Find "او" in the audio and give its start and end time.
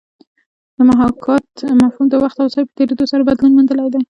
2.41-2.49